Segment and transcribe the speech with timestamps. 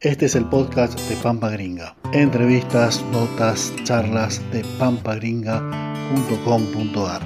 [0.00, 1.96] Este es el podcast de Pampa Gringa.
[2.12, 7.22] Entrevistas, notas, charlas de pampagringa.com.ar.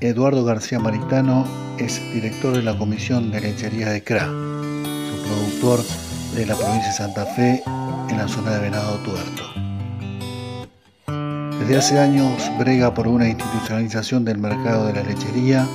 [0.00, 1.44] Eduardo García Maritano
[1.76, 5.80] es director de la Comisión de Lechería de CRA, su productor
[6.34, 7.62] de la provincia de Santa Fe
[8.08, 9.42] en la zona de Venado Tuerto.
[11.58, 15.68] Desde hace años brega por una institucionalización del mercado de la lechería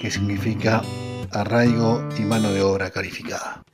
[0.00, 0.82] que significa
[1.32, 3.64] arraigo y mano de obra calificada.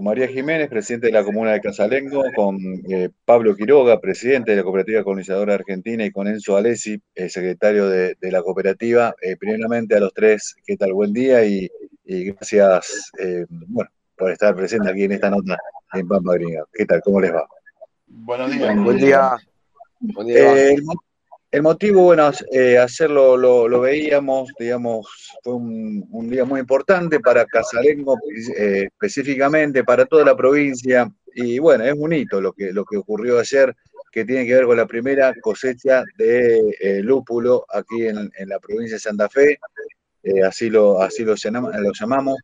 [0.00, 2.56] Con María Jiménez, presidente de la Comuna de Casalengo, con
[2.88, 8.16] eh, Pablo Quiroga, presidente de la Cooperativa Colonizadora Argentina, y con Enzo Alessi, secretario de,
[8.22, 9.14] la cooperativa.
[9.20, 10.94] Eh, primeramente a los tres, ¿qué tal?
[10.94, 11.70] Buen día y,
[12.06, 13.12] gracias
[13.68, 15.58] bueno, por estar presente aquí en esta nota
[15.92, 16.64] en Pampa Gringa.
[16.72, 17.02] ¿Qué tal?
[17.02, 17.46] ¿Cómo les va?
[18.06, 18.76] Buenos días.
[18.76, 19.36] Buen día.
[20.00, 20.74] Buen día.
[21.52, 25.08] El motivo, bueno, eh, hacerlo lo, veíamos, digamos,
[25.42, 28.16] fue un, día muy importante para Casalengo
[28.56, 32.98] eh, específicamente, para toda la provincia, y bueno, es un hito lo que, lo que
[32.98, 33.74] ocurrió ayer,
[34.12, 38.94] que tiene que ver con la primera cosecha de eh, lúpulo aquí en, la provincia
[38.94, 39.58] de Santa Fe,
[40.46, 42.36] así, lo, así lo, lo llamamos.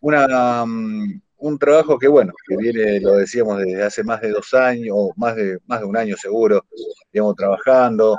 [0.00, 4.54] Una, mm, un trabajo que, bueno, que viene, lo decíamos, desde hace más de dos
[4.54, 6.64] años, o más de, más de un año seguro,
[7.12, 8.18] digamos, trabajando,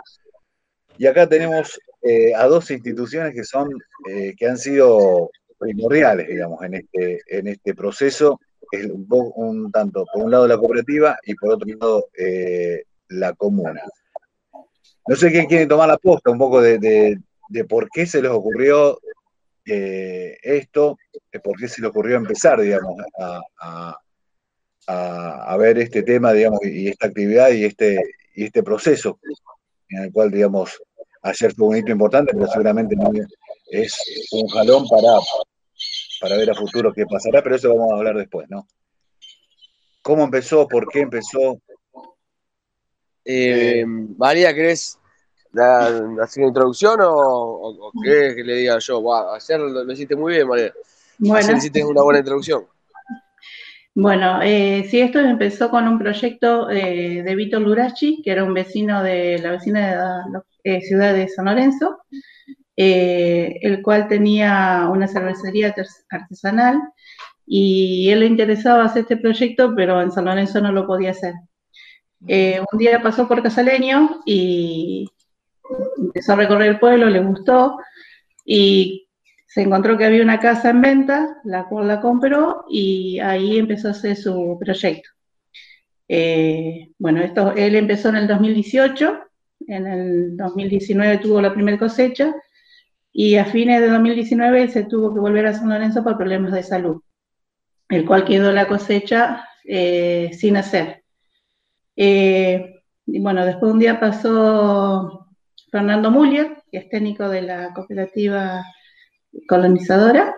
[0.98, 3.70] y acá tenemos eh, a dos instituciones que son,
[4.10, 8.40] eh, que han sido primordiales, digamos, en este, en este proceso.
[8.72, 13.82] Es un, tanto, por un lado la cooperativa y por otro lado eh, la comuna.
[15.08, 17.18] No sé quién quiere tomar la posta un poco de,
[17.70, 19.00] por qué se les ocurrió
[19.64, 20.98] esto,
[21.44, 23.98] por qué se les ocurrió empezar, digamos, a,
[24.88, 28.02] a, ver este tema, digamos, y esta actividad y este,
[28.34, 29.20] y este proceso
[29.90, 30.82] en el cual, digamos,
[31.28, 32.96] ayer fue un hito importante, pero seguramente
[33.70, 35.20] es un jalón para,
[36.22, 38.68] para ver a futuro qué pasará, pero eso vamos a hablar después, ¿no?
[40.02, 40.68] ¿Cómo empezó?
[40.68, 41.60] ¿Por qué empezó?
[43.26, 44.98] Eh, María, ¿querés
[45.54, 49.34] hacer una introducción o, o, querés que le diga yo?
[49.34, 50.74] ayer lo, hiciste muy bien, María.
[51.18, 51.36] Bueno.
[51.36, 52.66] Ayer hiciste una buena introducción.
[54.00, 58.54] Bueno, eh, sí, esto empezó con un proyecto eh, de Víctor Lurachi, que era un
[58.54, 60.24] vecino de la vecina
[60.64, 61.98] de eh, ciudad de San Lorenzo,
[62.76, 65.74] eh, el cual tenía una cervecería
[66.12, 66.80] artesanal
[67.48, 71.34] y él le interesaba hacer este proyecto, pero en San Lorenzo no lo podía hacer.
[72.20, 75.10] Un día pasó por Casaleño y
[75.98, 77.80] empezó a recorrer el pueblo, le gustó
[78.46, 79.07] y
[79.48, 83.88] se encontró que había una casa en venta, la cual la compró y ahí empezó
[83.88, 85.10] a hacer su proyecto.
[87.00, 89.28] bueno, esto, él empezó en el 2018
[89.68, 92.36] en el 2019 tuvo la primera cosecha
[93.12, 96.64] y a fines de 2019 se tuvo que volver a San Lorenzo por problemas de
[96.64, 97.02] salud,
[97.90, 101.04] el cual quedó la cosecha eh, sin hacer.
[101.96, 105.28] Eh, y bueno, después un día pasó
[105.72, 108.64] Fernando Muller, que es técnico de la cooperativa
[109.48, 110.36] colonizadora,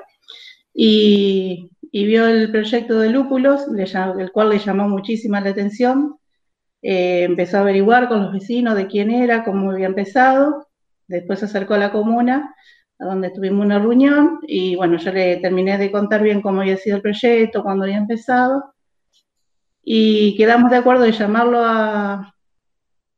[0.73, 6.17] y, vio el proyecto de lúpulos, el cual le llamó muchísima la atención,
[6.81, 10.67] eh, empezó a averiguar con los vecinos de quién era, cómo había empezado,
[11.07, 12.55] después se acercó a la comuna,
[12.99, 16.77] a donde tuvimos una reunión, y bueno, yo le terminé de contar bien cómo había
[16.77, 18.73] sido el proyecto, cuándo había empezado,
[19.83, 22.33] y quedamos de acuerdo de llamarlo a,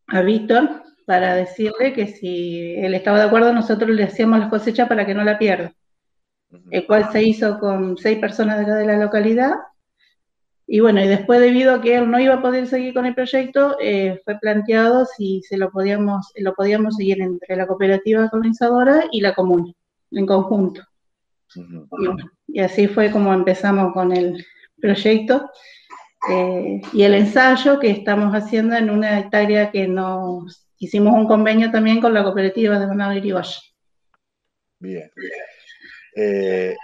[0.07, 4.87] a Víctor para decirle que si él estaba de acuerdo, nosotros le hacíamos las cosechas
[4.87, 5.73] para que no la pierda,
[6.69, 9.53] el cual se hizo con seis personas de acá de la localidad,
[10.73, 13.13] y bueno, y después debido a que él no iba a poder seguir con el
[13.13, 19.03] proyecto, eh, fue planteado si se lo podíamos, lo podíamos seguir entre la cooperativa colonizadora
[19.11, 19.73] y la comuna,
[20.11, 20.81] en conjunto.
[22.47, 24.45] y, así fue como empezamos con el
[24.79, 25.49] proyecto
[26.29, 31.71] eh, y el ensayo que estamos haciendo en una hectárea que nos hicimos un convenio
[31.71, 33.61] también con la cooperativa de Bernardo Irigoyen.
[34.79, 35.11] Bien.
[36.15, 36.75] Eh,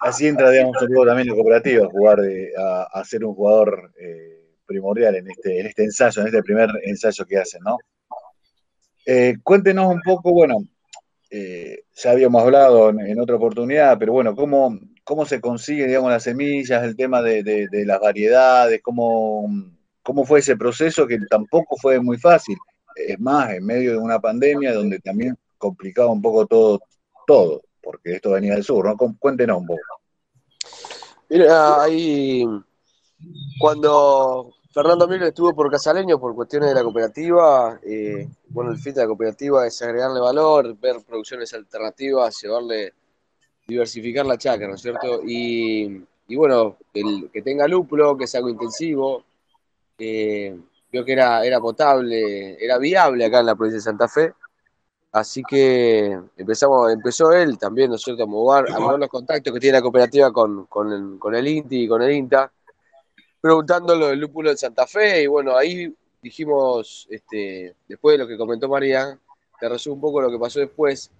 [0.00, 2.20] Así, entra, digamos, un poco también la cooperativa a jugar,
[2.92, 7.26] a, ser un jugador eh, primordial en este, en este ensayo, en este primer ensayo
[7.26, 7.76] que hacen, ¿no?
[9.04, 10.56] Eh, cuéntenos un poco, bueno,
[11.30, 16.82] ya habíamos hablado en, otra oportunidad, pero bueno, ¿cómo, cómo se consigue, digamos, las semillas,
[16.82, 19.46] el tema de, las variedades, cómo,
[20.02, 22.56] cómo fue ese proceso que tampoco fue muy fácil.
[23.06, 26.80] Es más, en medio de una pandemia donde también complicaba un poco todo,
[27.26, 28.96] todo porque esto venía del sur, ¿no?
[29.18, 29.80] Cuéntenos un poco.
[31.30, 32.44] Mira, ahí
[33.58, 37.80] cuando Fernando Miller estuvo por Casaleño por cuestiones de la cooperativa.
[37.82, 42.92] Eh, bueno, el fin de la cooperativa es agregarle valor, ver producciones alternativas, llevarle,
[43.66, 45.22] diversificar la chacra, ¿no es cierto?
[45.24, 46.04] Y,
[46.36, 49.24] bueno, el, que tenga lúpulo, que sea algo intensivo.
[49.98, 50.56] Eh,
[50.90, 54.32] vio que era, era potable, era viable acá en la provincia de Santa Fe.
[55.12, 59.52] Así que empezamos, empezó él también, ¿no es cierto?, a mover, a mover los contactos
[59.52, 62.52] que tiene la cooperativa con, con, el, el INTI y con el INTA
[63.40, 68.36] preguntándolo del lúpulo de Santa Fe y bueno, ahí dijimos, este, después de lo que
[68.36, 69.18] comentó María,
[69.58, 71.10] te resumo un poco lo que pasó después,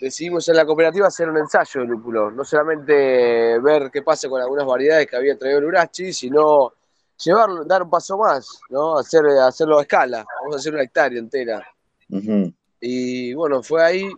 [0.00, 4.40] decidimos en la cooperativa hacer un ensayo de lúpulo, no solamente ver qué pasa con
[4.40, 6.72] algunas variedades que había traído el Urachi, sino
[7.22, 8.98] llevarlo, dar un paso más, ¿no?
[8.98, 11.66] Hacer, hacerlo a escala, vamos a hacer una hectárea entera.
[12.80, 14.10] Y bueno, fue ahí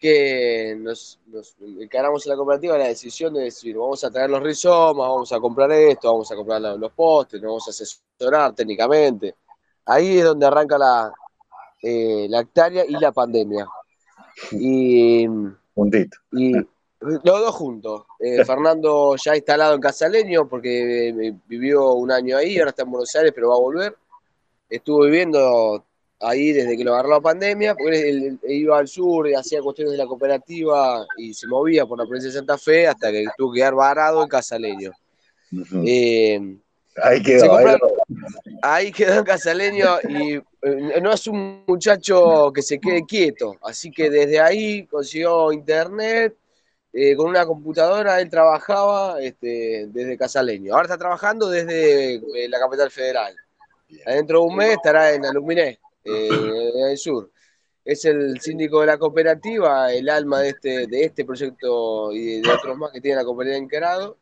[0.00, 1.18] que nos,
[1.80, 5.40] encaramos en la cooperativa la decisión de decir, vamos a traer los rizomas, vamos a
[5.40, 9.34] comprar esto, vamos a comprar los postes, nos vamos a asesorar técnicamente.
[9.86, 11.12] Ahí es donde arranca la,
[11.82, 13.66] eh, la hectárea y la pandemia.
[14.52, 15.26] Y,
[16.32, 16.52] y
[17.00, 18.02] los dos juntos.
[18.18, 22.90] Eh, Fernando ya instalado en Casaleño porque eh, vivió un año ahí, ahora está en
[22.90, 23.96] Buenos Aires, pero va a volver.
[24.68, 25.84] Estuvo viviendo
[26.20, 29.92] ahí desde que lo agarró la pandemia, porque él, iba al sur y hacía cuestiones
[29.92, 33.52] de la cooperativa y se movía por la provincia de Santa Fe hasta que tuvo
[33.52, 34.92] que quedar varado en Casaleño.
[35.84, 36.56] Eh,
[37.02, 37.56] ahí quedó.
[38.62, 43.90] Ahí, quedó en Casaleño y eh, no es un muchacho que se quede quieto, así
[43.90, 46.34] que desde ahí consiguió internet.
[47.00, 50.72] Eh, con una computadora él trabajaba este, desde Casaleño.
[50.74, 53.36] Ahora está trabajando desde la capital federal.
[54.04, 57.30] Dentro de un mes estará en Aluminé eh, el sur.
[57.84, 62.50] Es el síndico de la cooperativa, el alma de este, de este proyecto y de
[62.50, 64.18] otros más que tiene la cooperativa encarado.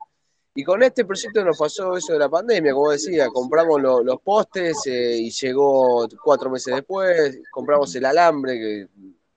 [0.55, 4.77] Y con este proyecto nos pasó eso de la pandemia, como decía, compramos los postes
[4.85, 8.89] eh, y llegó cuatro meses después, compramos el alambre, que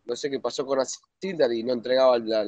[0.03, 2.45] no sé qué pasó con Asildar y no entregaba la,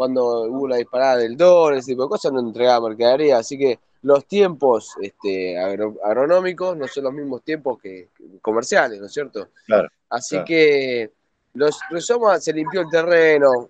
[0.00, 3.78] cuando hubo la disparada del dólar, ese tipo de cosas, no entregaba mercadería, así que
[4.00, 8.08] los tiempos este, agronómicos no son los mismos tiempos que,
[8.40, 9.48] comerciales, ¿no es cierto?
[9.66, 9.90] Claro.
[10.08, 11.10] Así que
[11.52, 13.68] los Rizoma se limpió el terreno,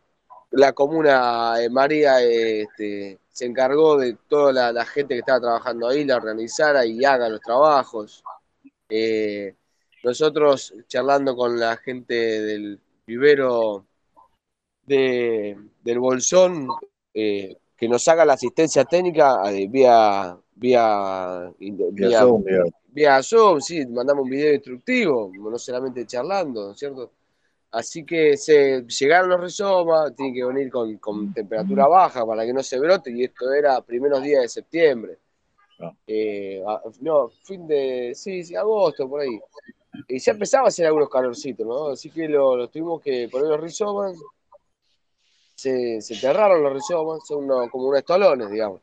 [0.53, 6.05] la comuna eh, María este, se encargó de toda la, gente que estaba trabajando ahí,
[6.05, 8.23] la organizara y haga los trabajos.
[8.88, 9.56] Eh,
[10.05, 13.85] nosotros charlando con la gente del vivero
[14.91, 16.69] de, del Bolsón,
[17.15, 22.45] eh, que nos haga la asistencia técnica eh, vía, vía, vía, Zoom,
[22.89, 27.13] vía, Zoom, sí, mandamos un video instructivo, no solamente charlando, ¿no es cierto?
[27.71, 32.53] Así que se llegaron los rizomas, tienen que venir con, con, temperatura baja para que
[32.53, 35.19] no se brote, y esto era primeros días de septiembre.
[35.79, 35.87] No.
[35.87, 35.97] Ah.
[36.05, 36.63] Eh,
[37.01, 39.41] no, fin de, sí, sí, agosto, por ahí.
[40.09, 41.89] Y ya empezaba a hacer algunos calorcitos, ¿no?
[41.91, 44.19] Así que lo, lo tuvimos que poner los rizomas,
[45.61, 48.81] se, se enterraron los rizomas, son como unos estolones, digamos.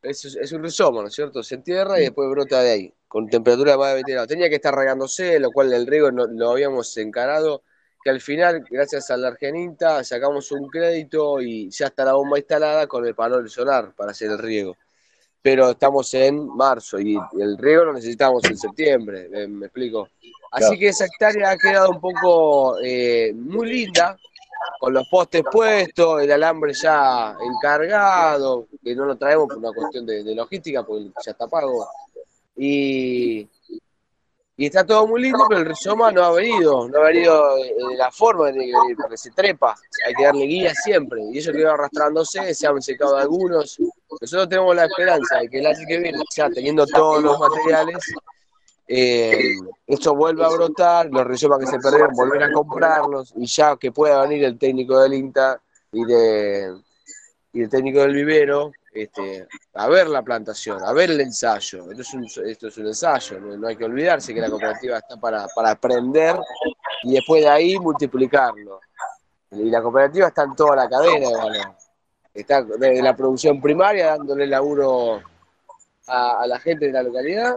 [0.00, 1.42] Es, es, un rizoma, ¿no es cierto?
[1.42, 4.28] Se entierra y después brota de ahí, con temperatura más de 20 grados.
[4.28, 7.62] Tenía que estar regándose, lo cual el riego no, lo habíamos encarado,
[8.02, 12.38] que al final, gracias a la Argenita, sacamos un crédito y ya está la bomba
[12.38, 14.76] instalada con el panel solar para hacer el riego.
[15.42, 20.08] Pero estamos en marzo y el riego lo necesitamos en septiembre, me, explico.
[20.52, 24.16] Así que esa hectárea ha quedado un poco eh, muy linda,
[24.78, 30.06] con los postes puestos, el alambre ya encargado, que no lo traemos por una cuestión
[30.06, 31.86] de, logística, porque ya está pago.
[32.56, 33.48] Y,
[34.56, 37.96] y, está todo muy lindo, pero el rizoma no ha venido, no ha venido de
[37.96, 41.52] la forma que que venir, porque se trepa, hay que darle guía siempre, y eso
[41.52, 43.78] quedó arrastrándose, se han secado algunos.
[44.20, 47.98] Nosotros tenemos la esperanza de que el año que viene, ya teniendo todos los materiales,
[48.90, 53.76] eh, esto vuelve a brotar, los rizomas que se perdieron, volver a comprarlos y ya
[53.76, 55.60] que pueda venir el técnico del INTA
[55.92, 56.02] y,
[57.60, 61.90] el técnico del vivero este, a ver la plantación, a ver el ensayo.
[61.90, 65.18] Esto es un, esto es un ensayo, no, hay que olvidarse que la cooperativa está
[65.18, 66.36] para, aprender
[67.02, 68.80] y después de ahí multiplicarlo.
[69.50, 71.76] Y la cooperativa está en toda la cadena,
[72.32, 75.20] está desde la producción primaria dándole laburo
[76.06, 77.54] a la gente de la localidad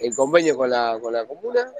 [0.00, 1.72] el convenio con la, con la comuna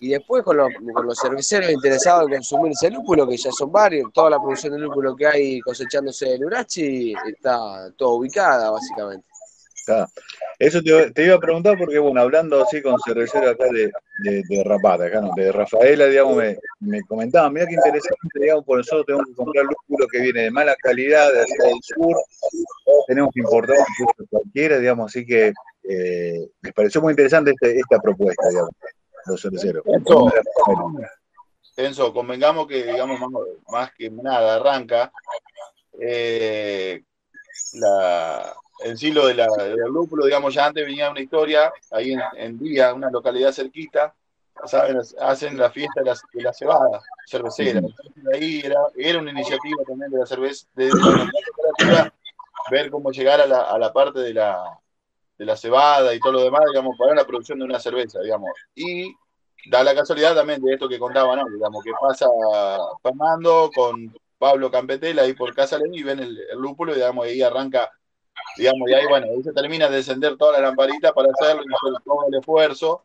[0.00, 3.70] y después con los, con los cerveceros interesados en consumir ese lúpulo, que ya son
[3.70, 9.26] varios, toda la producción de lúpulo que hay cosechándose en Urachi está toda ubicada básicamente.
[10.58, 13.90] Eso te, iba a preguntar porque, bueno, hablando así con cerveceros acá de,
[14.24, 18.64] de, de Rapata, acá no, de Rafaela, digamos, me, me comentaban, mira qué interesante, digamos,
[18.64, 22.16] por nosotros tenemos que comprar lúpulo que viene de mala calidad, de hacia el sur,
[23.06, 25.52] tenemos que importar incluso cualquiera, digamos, así que
[25.88, 28.70] eh, les pareció muy interesante este, esta propuesta, digamos,
[29.26, 29.84] los cerveceros.
[31.76, 33.20] Enzo, convengamos que, digamos,
[33.68, 35.12] más, que nada, arranca
[36.00, 37.02] eh,
[37.74, 42.20] la, el siglo de la, del lúpulo, digamos, ya antes venía una historia, ahí en,
[42.36, 44.14] en Día, una localidad cerquita,
[44.64, 44.98] ¿saben?
[45.20, 47.80] hacen la fiesta de la, de la cebada cervecera.
[48.32, 52.12] ahí era, era, una iniciativa también de la cerveza, de, la
[52.70, 54.78] ver cómo llegar a la, a la parte de la,
[55.38, 58.50] de la cebada y todo lo demás, digamos, para la producción de una cerveza, digamos.
[58.74, 59.12] Y
[59.70, 61.44] da la casualidad también de esto que contaba, ¿no?
[61.48, 62.26] Digamos, que pasa
[63.02, 67.42] Fernando con Pablo Campetela ahí por Casa y ven el, el, lúpulo y digamos, ahí
[67.42, 67.90] arranca,
[68.56, 72.04] digamos, y ahí, bueno, ahí se termina de encender toda la lamparita para hacerlo y
[72.04, 73.04] todo el esfuerzo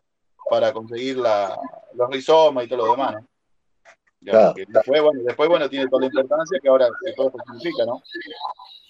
[0.49, 1.57] para conseguir la,
[1.93, 3.27] los rizomas y todo lo demás, ¿no?
[4.23, 4.53] Claro.
[4.55, 8.01] Después, bueno, después, bueno, tiene toda la importancia que ahora todo significa, ¿no?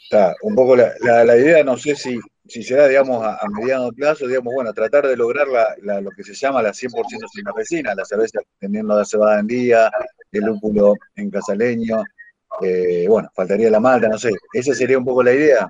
[0.04, 3.48] Está, un poco la, la, la, idea, no sé si, si será, digamos, a, a,
[3.48, 7.96] mediano plazo, digamos, bueno, tratar de lograr la, lo que se llama la 100% vecina,
[7.96, 9.90] la cerveza teniendo la cebada en día,
[10.34, 12.04] el lúpulo en casaleño,
[12.62, 15.70] eh, bueno, faltaría la malta, no sé, esa sería un poco la idea.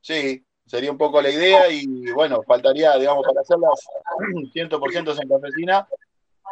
[0.00, 3.86] Sí, sería un poco la idea y bueno, faltaría, digamos, para hacerlas
[4.54, 5.86] 100% santafesina,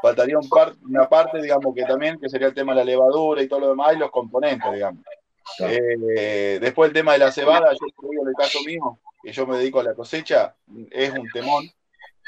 [0.02, 3.42] faltaría un par, una parte, digamos, que también, que sería el tema de la levadura
[3.42, 5.04] y todo lo demás y los componentes, digamos.
[5.60, 9.46] Eh, después el tema de la cebada, yo digo en el caso mío, que yo
[9.46, 10.54] me dedico a la cosecha,
[10.90, 11.68] es un temón.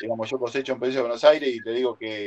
[0.00, 2.26] Digamos, yo cosecho en provincia de Buenos Aires y te digo que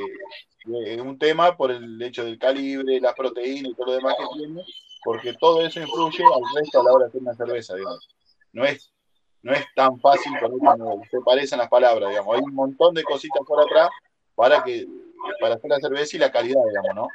[0.86, 4.38] es un tema por el hecho del calibre, las proteínas y todo lo demás que
[4.38, 4.62] tiene,
[5.04, 8.08] porque todo eso influye al resto a la hora de hacer una cerveza, digamos.
[8.54, 8.92] No es,
[9.42, 12.36] no es tan fácil como se parecen las palabras, digamos.
[12.36, 13.90] Hay un montón de cositas por atrás
[14.36, 14.88] para que
[15.40, 17.08] para hacer la cerveza y la calidad, digamos, ¿no?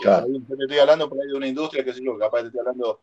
[0.00, 0.26] Claro.
[0.28, 2.60] Yo te estoy hablando por ahí de una industria que es lo capaz te estoy
[2.60, 3.00] hablando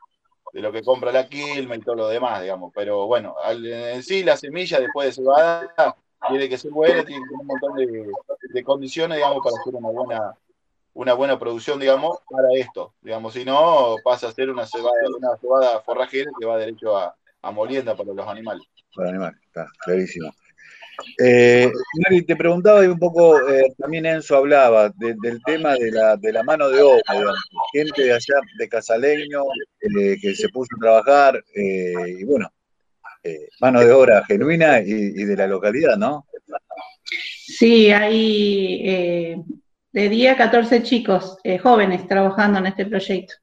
[0.53, 2.71] de lo que compra la Quilma y todo lo demás, digamos.
[2.75, 5.95] Pero bueno, en sí la semilla después de cebada
[6.27, 8.11] tiene que ser buena, tiene que tener un montón de,
[8.49, 10.35] de, condiciones, digamos, para hacer una buena,
[10.93, 12.93] una buena producción, digamos, para esto.
[13.01, 17.15] Digamos, si no, pasa a ser una cebada, una cebada forrajera que va derecho a
[17.49, 18.63] molienda para los animales.
[18.93, 20.31] Para animales, está clarísimo.
[21.17, 21.71] Eh,
[22.03, 26.17] Mari, te preguntaba y un poco, eh, también Enzo hablaba de, del tema de la,
[26.17, 27.01] de la, mano de obra,
[27.73, 29.43] gente de allá, de Casaleño,
[29.81, 32.49] eh, que se puso a trabajar, eh, y bueno,
[33.23, 36.25] eh, mano de obra genuina y, y, de la localidad, ¿no?
[37.03, 39.43] Sí, hay
[39.91, 43.35] de día 14 chicos jóvenes trabajando en este proyecto.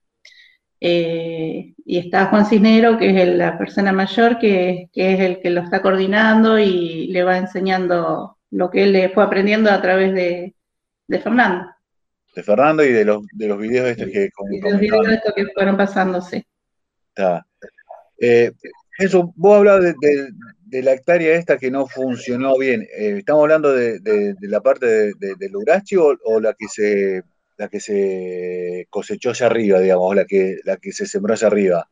[0.81, 5.51] Eh, y está Juan Cisnero, que es la persona mayor, que, que, es el que
[5.51, 10.15] lo está coordinando y le va enseñando lo que él le fue aprendiendo a través
[10.15, 10.55] de,
[11.09, 11.71] de Fernando.
[12.35, 14.31] De Fernando y de los, de los videos estos que...
[14.51, 16.47] Y de los videos estos que fueron pasándose.
[17.09, 17.45] Está.
[18.21, 18.53] Eh,
[18.99, 20.29] eso, vos hablabas de, de,
[20.67, 22.83] de, la hectárea esta que no funcionó bien.
[22.83, 24.01] Eh, ¿Estamos hablando de,
[24.43, 27.23] la parte de, del Urachi o, o la que se
[27.59, 31.89] la que se cosechó hacia arriba, digamos, la que, la que se sembró hacia arriba.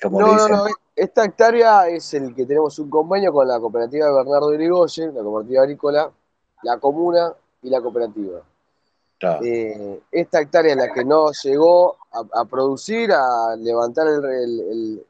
[0.00, 4.06] Como no, no, no, esta hectárea es el que tenemos un convenio con la cooperativa
[4.06, 6.10] de Bernardo Irigoyen, la cooperativa agrícola,
[6.62, 7.32] la comuna
[7.62, 8.42] y la cooperativa.
[9.42, 15.02] Eh, esta hectárea es la que no llegó a, a producir, a levantar el,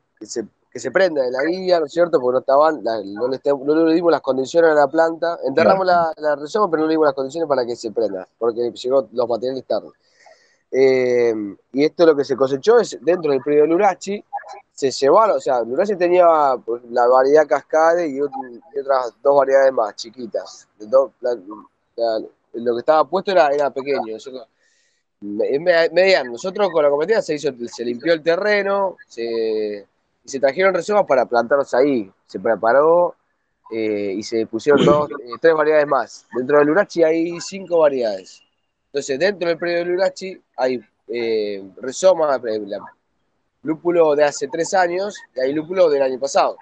[0.77, 2.21] que, se, prenda de la guía, ¿no es cierto?
[2.21, 5.85] Porque no estaban, la, no, le, no, le, dimos las condiciones a la planta, enterramos
[5.85, 6.13] claro.
[6.17, 9.09] la, la reserva, pero no le dimos las condiciones para que se prenda, porque llegó
[9.13, 9.89] los materiales tarde.
[10.71, 11.35] Eh,
[11.73, 14.25] y esto lo que se cosechó es dentro del periodo de Lurachi,
[14.73, 16.27] se llevaron, o sea, Lurachi tenía
[16.65, 20.69] pues, la variedad cascade y, y, otras dos variedades más chiquitas.
[20.79, 21.35] Do, la,
[21.97, 22.19] la,
[22.53, 24.13] lo que estaba puesto era, era pequeño.
[24.13, 24.47] Nosotros,
[25.21, 26.33] mediano.
[26.33, 29.87] Nosotros con la cooperativa se hizo, se limpió el terreno, se,
[30.27, 32.11] y se trajeron reservas para plantarlos ahí.
[32.27, 33.15] Se preparó
[33.71, 36.27] eh, y se pusieron dos, eh, tres variedades más.
[36.37, 38.43] Dentro del Lurachi hay cinco variedades.
[38.87, 42.61] Entonces, dentro del periodo de Lurachi hay eh, Rizoma, eh,
[43.63, 46.57] lúpulo de hace tres años y hay lúpulo del año pasado.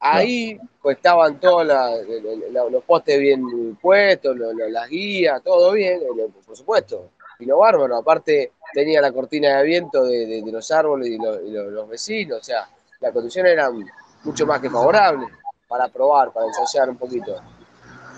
[0.00, 6.00] Ahí pues, estaban todos los postes bien puestos, las guías, todo bien,
[6.46, 7.10] por supuesto.
[7.38, 11.16] Y lo bárbaro, aparte tenía la cortina de viento de, de, de los árboles y,
[11.16, 12.68] lo, y los vecinos, o sea,
[13.04, 13.84] las condiciones eran
[14.24, 15.28] mucho más que favorables
[15.68, 17.40] para probar, para ensayar un poquito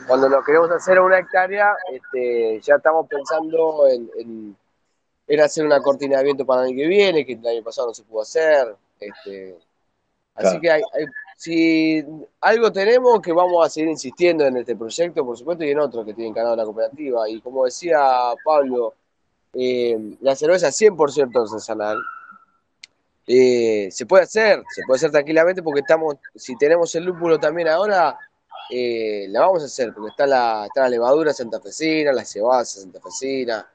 [0.06, 4.56] cuando lo queremos hacer a una hectárea, este, ya estamos pensando en, en,
[5.26, 7.88] en, hacer una cortina de viento para el año que viene, que el año pasado
[7.88, 8.74] no se pudo hacer.
[9.00, 9.56] Este,
[10.34, 12.04] así que hay, hay, si
[12.40, 16.06] algo tenemos, que vamos a seguir insistiendo en este proyecto, por supuesto, y en otros
[16.06, 17.28] que tienen ganado la cooperativa.
[17.28, 17.98] Y como decía
[18.44, 18.94] Pablo,
[19.54, 21.98] eh, la cerveza 100% artesanal.
[23.26, 27.68] Eh, se puede hacer, se puede hacer tranquilamente porque estamos, si tenemos el lúpulo también
[27.68, 28.16] ahora,
[28.70, 33.68] eh, la vamos a hacer, porque está la, está la levadura santafesina, la cebada santafesina,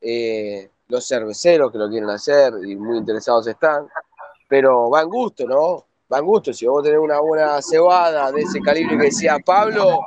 [0.00, 3.88] eh, los cerveceros que lo quieren hacer y muy interesados están,
[4.48, 5.84] pero va en gusto, ¿no?
[6.12, 6.52] Va en gusto.
[6.52, 10.00] Si vos tenés una buena cebada de ese calibre que decía Pablo,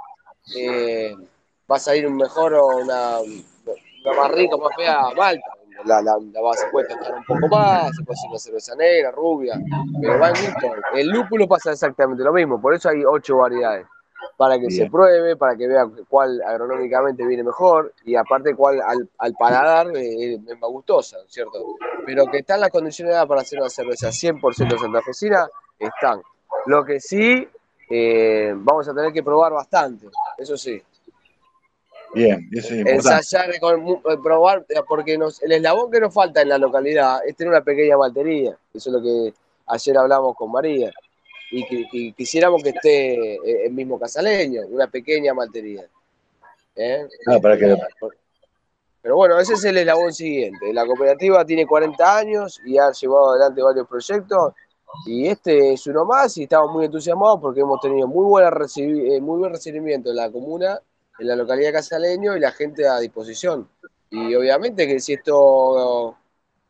[0.55, 1.13] eh,
[1.69, 5.56] va a salir un mejor una, una más rica, más fea, malta.
[5.85, 9.11] La, la, la base puede estar un poco más, se puede hacer una cerveza negra,
[9.11, 9.59] rubia,
[10.01, 10.73] pero va en gusto.
[10.93, 13.85] El lúpulo pasa exactamente lo mismo, por eso hay ocho variedades
[14.37, 19.09] para que se pruebe, para que vea cuál agronómicamente viene mejor y aparte cuál al,
[19.17, 21.75] al paladar eh, es más gustosa, ¿cierto?
[22.05, 25.47] Pero que están las condiciones para hacer una cerveza 100% santafesina,
[25.79, 26.21] están.
[26.67, 27.47] Lo que sí,
[27.89, 30.07] eh, vamos a tener que probar bastante,
[30.37, 30.81] eso sí.
[32.13, 33.59] Bien, eso es Ensayar, eh,
[34.23, 37.97] probar, porque nos, el eslabón que nos falta en la localidad es tener una pequeña
[37.97, 39.33] maltería, eso es lo que
[39.67, 40.91] ayer hablamos con María
[41.51, 45.85] y que, quisiéramos que esté eh, el mismo casaleño, una pequeña maltería.
[46.75, 47.07] ¿Eh?
[47.27, 47.75] Ah, para que...
[49.01, 50.73] Pero bueno, ese es el eslabón siguiente.
[50.73, 54.53] La cooperativa tiene 40 años y ha llevado adelante varios proyectos
[55.05, 59.21] y este es uno más y estamos muy entusiasmados porque hemos tenido muy, buena eh,
[59.21, 60.79] muy buen recibimiento en la comuna,
[61.19, 63.67] en la localidad de Casaleño y la gente a disposición.
[64.09, 66.17] Y obviamente que si esto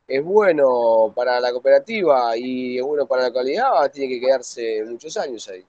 [0.07, 5.15] es bueno para la cooperativa y es bueno para la calidad, tiene que quedarse muchos
[5.17, 5.65] años ahí.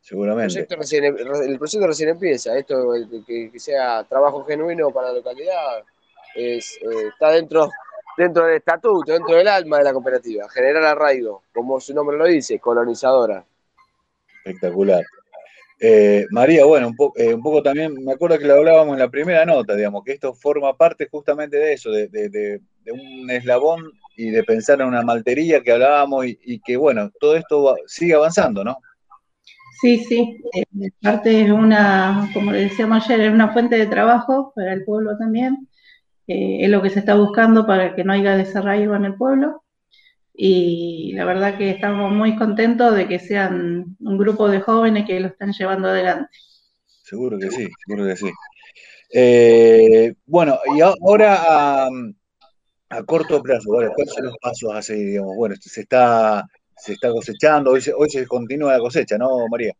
[0.00, 0.60] Seguramente.
[0.60, 2.56] El proyecto recién, em, el proyecto recién empieza.
[2.56, 2.92] Esto,
[3.26, 5.82] que, sea trabajo genuino para la localidad,
[6.34, 7.68] es, eh, está dentro,
[8.16, 10.48] dentro del estatuto, dentro del alma de la cooperativa.
[10.48, 13.44] Generar arraigo, como su nombre lo dice, colonizadora.
[14.44, 15.04] Espectacular.
[15.78, 19.44] Eh, María, bueno, eh, un, poco también, me acuerdo que lo hablábamos en la primera
[19.44, 24.80] nota, digamos, que esto forma parte justamente de eso, de, un eslabón y de pensar
[24.80, 28.78] en una maltería que hablábamos y, que, bueno, todo esto sigue avanzando, ¿no?
[29.82, 34.52] Sí, sí, eh, parte es una, como le decíamos ayer, es una fuente de trabajo
[34.56, 35.68] para el pueblo también,
[36.26, 39.62] es lo que se está buscando para que no haya desarraigo en el pueblo
[40.38, 45.18] y la verdad que estamos muy contentos de que sean un grupo de jóvenes que
[45.18, 46.28] lo están llevando adelante.
[47.02, 48.30] Seguro que sí, seguro que sí.
[49.14, 55.06] Eh, bueno, y ahora a, corto plazo, ¿cuáles son los pasos a seguir?
[55.06, 55.36] Digamos?
[55.36, 56.44] Bueno, se está,
[56.76, 59.72] se está cosechando, hoy se, hoy se continúa la cosecha, ¿no, María?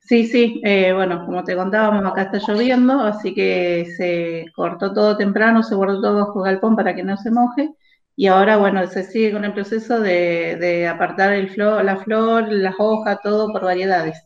[0.00, 5.16] Sí, sí, eh, bueno, como te contábamos, acá está lloviendo, así que se cortó todo
[5.16, 7.75] temprano, se guardó todo bajo galpón para que no se moje
[8.18, 12.74] y ahora, bueno, se sigue con el proceso de, apartar el flor, la flor, las
[12.78, 14.16] hojas, todo por variedades.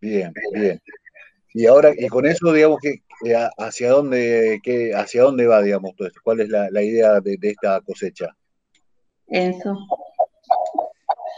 [0.00, 0.82] Bien, bien.
[1.54, 3.02] Y ahora, y con eso, digamos, que
[3.56, 6.20] hacia dónde, que, hacia dónde va, digamos, todo esto?
[6.24, 8.36] ¿Cuál es la, idea de, esta cosecha?
[9.28, 9.78] Eso.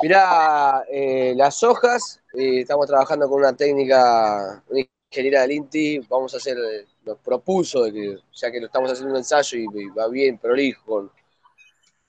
[0.03, 4.81] Mirá, eh, las hojas, eh, estamos trabajando con una técnica, una
[5.11, 6.57] ingeniera del INTI, vamos a hacer,
[7.05, 10.39] nos propuso, de que, ya que lo estamos haciendo un ensayo y, y va bien
[10.39, 11.24] prolijo con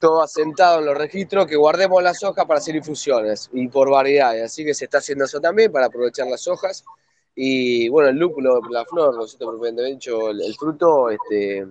[0.05, 4.43] todo asentado en los registros, que guardemos las hojas para hacer infusiones y por variedades.
[4.43, 6.85] Así que se está haciendo eso también para aprovechar las hojas.
[7.33, 11.65] Y bueno, el lúpulo, la flor, nosotros propiamente dicho, el, fruto, este,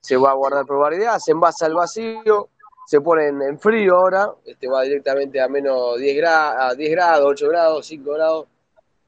[0.00, 2.48] se va a guardar por variedad, se envasa al vacío,
[2.84, 7.26] se pone en, frío ahora, este va directamente a menos 10 grados, a 10 grados,
[7.26, 8.46] 8 grados, 5 grados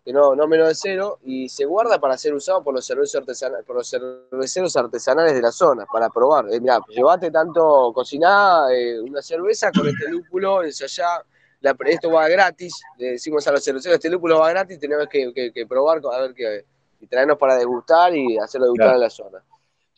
[0.04, 3.22] que no, no menos de cero, y se guarda para ser usado por los cerveceros
[3.22, 6.46] artesanales, por los cerveceros artesanales de la zona, para probar.
[6.52, 11.22] Eh, mirá, llevate tanto cocinada, eh, una cerveza con este lúpulo, ensayá,
[11.60, 15.32] la, esto va gratis, le decimos a los cerveceros, este lúpulo va gratis, tenemos que,
[15.32, 16.64] que, probar, a ver qué,
[17.00, 19.44] y traernos para degustar y hacerlo degustar en la zona.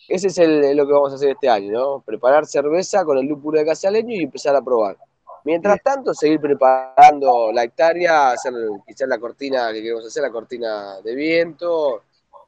[0.07, 2.03] Ese es el, lo que vamos a hacer este año, ¿no?
[2.05, 4.99] Preparar cerveza con el lúpulo de casaleño y empezar a probar.
[5.45, 8.55] Mientras tanto, seguir preparando la hectárea, hacer
[8.87, 12.03] quizás la cortina que queremos hacer, la cortina de viento,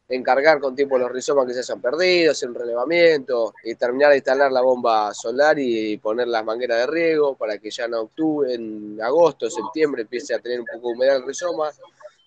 [0.09, 4.17] encargar con tiempo los rizomas que se hayan perdido, hacer un relevamiento, y terminar de
[4.17, 8.55] instalar la bomba solar y poner las mangueras de riego para que ya en octubre,
[8.55, 11.69] en agosto, septiembre empiece a tener un poco de humedad el rizoma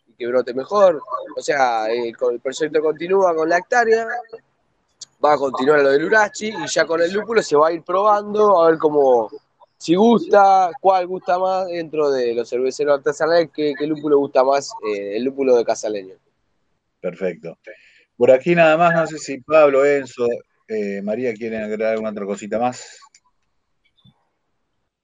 [0.08, 1.02] y que brote mejor.
[1.36, 4.08] O sea, el, el proyecto continúa con la hectárea,
[5.24, 7.82] va a continuar lo del Urachi y ya con el lúpulo se va a ir
[7.82, 9.32] probando a ver cómo
[9.80, 15.16] si gusta, cuál gusta más dentro de los cerveceros artesanales, qué, lúpulo gusta más, eh,
[15.16, 16.16] el lúpulo de Casaleño.
[17.00, 17.58] Perfecto.
[18.18, 20.28] Por aquí nada más, no sé si Pablo, Enzo,
[20.68, 23.00] eh, María quieren agregar alguna otra cosita más.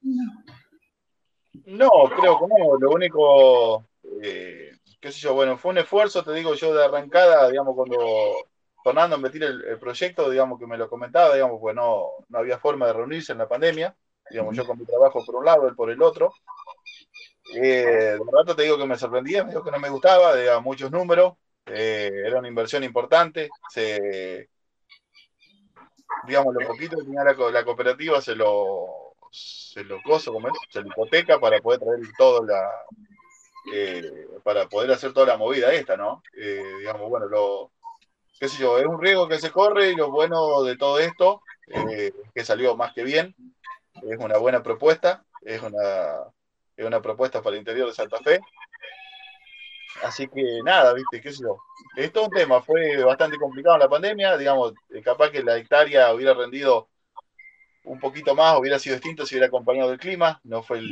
[0.01, 2.77] No, creo que no.
[2.77, 3.85] Lo único,
[4.21, 7.97] eh, qué sé yo, bueno, fue un esfuerzo, te digo yo, de arrancada, digamos, cuando
[8.83, 12.59] Fernando me el, el proyecto, digamos, que me lo comentaba, digamos, pues no, no había
[12.59, 13.95] forma de reunirse en la pandemia
[14.29, 16.33] digamos, yo con mi trabajo por un lado, él por el otro.
[17.53, 20.59] Eh, de rato te digo que me sorprendía, me dijo que no me gustaba, de
[20.61, 21.33] muchos números,
[21.67, 24.49] eh, era una inversión importante, se,
[26.25, 30.87] digamos, lo poquito que tenía la, cooperativa se lo, se lo coso, como se lo
[30.87, 32.67] hipoteca para poder traer todo la,
[33.73, 36.23] eh, para poder hacer toda la movida esta, ¿no?
[36.33, 37.71] Digamos, bueno, lo,
[38.39, 41.41] qué sé yo, es un riesgo que se corre y lo bueno de todo esto
[41.67, 43.35] es que salió más que bien,
[44.03, 46.23] es una buena propuesta, es una,
[46.75, 48.39] es una propuesta para el interior de Santa Fe.
[50.03, 51.57] Así que nada, viste, qué sé yo.
[51.95, 55.57] Es todo un tema, fue bastante complicado en la pandemia, digamos, eh, capaz que la
[55.57, 56.89] hectárea hubiera rendido
[57.85, 60.89] un poquito más, hubiera sido distinto si hubiera acompañado el clima, no fue el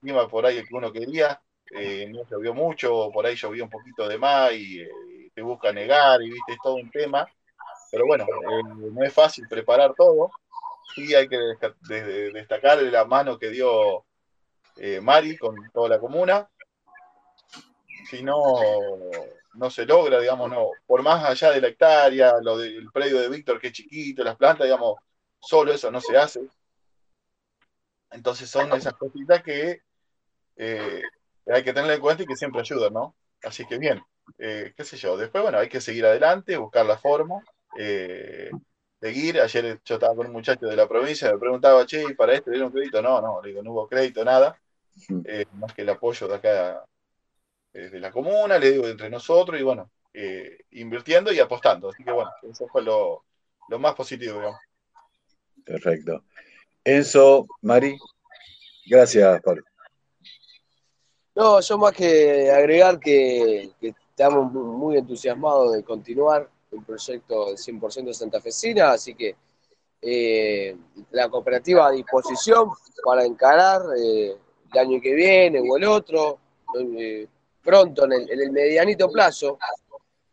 [0.00, 1.40] clima por ahí el que uno quería,
[1.72, 4.88] eh, no llovió mucho, por ahí llovió un poquito de más y eh,
[5.34, 7.26] te busca negar y viste, es todo un tema,
[7.92, 8.26] pero bueno,
[8.92, 10.30] no es fácil preparar todo,
[10.94, 11.38] sí hay que
[12.32, 14.04] destacar la mano que dio
[15.02, 16.48] Mari con toda la comuna,
[18.08, 18.40] si no,
[19.54, 23.28] no se logra, digamos, no, por más allá de la hectárea, lo del predio de
[23.28, 24.96] Víctor que es chiquito, las plantas, digamos,
[25.40, 26.40] solo eso no se hace.
[28.10, 29.82] Entonces son esas cositas que
[30.56, 31.02] eh,
[31.46, 33.14] hay que tener en cuenta y que siempre ayudan, ¿no?
[33.42, 34.02] Así que bien,
[34.38, 35.16] eh, qué sé yo.
[35.16, 37.42] Después, bueno, hay que seguir adelante, buscar la forma,
[37.78, 38.50] eh,
[39.00, 39.40] seguir.
[39.40, 42.70] Ayer yo estaba con un muchacho de la provincia, me preguntaba, che, ¿para esto dieron
[42.70, 43.00] crédito?
[43.02, 44.58] No, no, digo, no hubo crédito, nada.
[45.54, 46.84] más que el apoyo de acá
[47.72, 51.90] de la comuna, le digo, entre nosotros, y bueno, eh, invirtiendo y apostando.
[51.90, 53.24] Así que bueno, eso fue lo,
[53.78, 54.60] más positivo, digamos.
[55.64, 56.24] Perfecto.
[56.82, 57.96] Enzo, Mari,
[58.86, 59.62] gracias, Pablo.
[61.34, 68.92] No, yo más que agregar que, estamos muy entusiasmados de continuar el proyecto 100% santafesina,
[68.92, 69.36] así que
[70.02, 70.76] eh,
[71.10, 72.70] la cooperativa a disposición
[73.04, 74.36] para encarar eh,
[74.72, 76.38] el año que viene o el otro
[77.62, 79.58] pronto, en el, medianito plazo,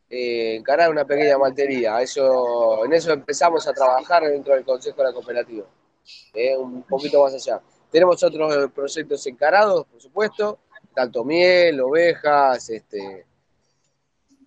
[0.09, 2.01] eh, encarar una pequeña maltería.
[2.01, 5.65] Eso, en eso empezamos a trabajar dentro del Consejo de la Cooperativa,
[6.33, 7.61] eh, un poquito más allá.
[7.91, 10.59] Tenemos otros proyectos encarados, por supuesto,
[10.93, 13.26] tanto miel, ovejas, este,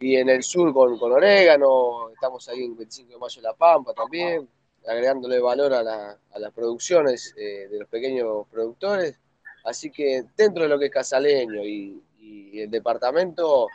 [0.00, 3.52] y en el sur con, con orégano, estamos ahí en 25 de mayo en La
[3.52, 4.48] Pampa también,
[4.88, 9.14] agregándole valor a, las producciones eh, de los pequeños productores.
[9.62, 13.66] Así que dentro de lo que es casaleño y, y el departamento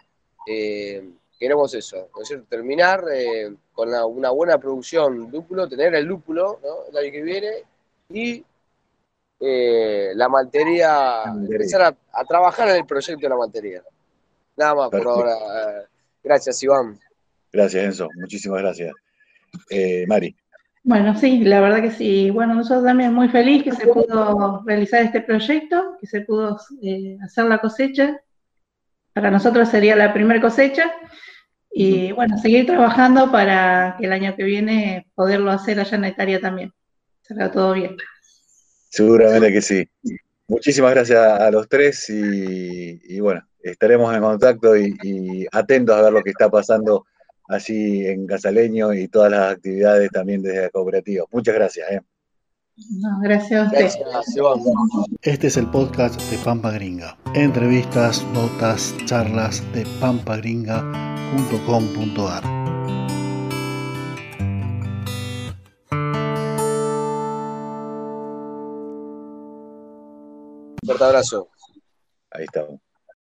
[0.48, 1.08] eh,
[1.40, 2.10] queremos eso,
[2.50, 6.60] terminar eh, con una buena producción lúpulo, tener el lúpulo
[6.90, 7.52] el año que viene
[8.10, 8.44] y
[9.38, 13.84] la maltería, empezar a, trabajar en el proyecto de la maltería.
[14.56, 15.86] Nada más por ahora.
[16.26, 17.00] Gracias, Iván.
[17.54, 18.10] Gracias, Enzo.
[18.18, 18.92] Muchísimas gracias.
[20.08, 20.36] Mari.
[20.84, 22.30] Bueno, sí, la verdad que sí.
[22.32, 26.60] Bueno, nosotros también muy feliz que se pudo realizar este proyecto, que se pudo
[27.24, 28.20] hacer la cosecha
[29.16, 30.92] para nosotros sería la primera cosecha.
[31.72, 36.42] Y bueno, seguir trabajando para que el año que viene poderlo hacer allá en Italia
[36.42, 36.74] también.
[37.22, 37.96] Será todo bien.
[38.90, 39.90] Seguramente que sí.
[40.48, 46.22] Muchísimas gracias a los tres y, bueno, estaremos en contacto y, atentos a ver lo
[46.22, 47.06] que está pasando
[47.48, 51.26] así en Casaleño y todas las actividades también desde la cooperativa.
[51.32, 51.90] Muchas gracias.
[51.92, 52.02] ¿eh?
[53.00, 53.90] No, gracias a usted.
[55.22, 57.18] Este es el podcast de Pampa Gringa.
[57.34, 62.44] Entrevistas, notas, charlas de pampagringa.com.ar.
[70.84, 71.50] Un fuerte abrazo.
[72.32, 72.80] Ahí estamos.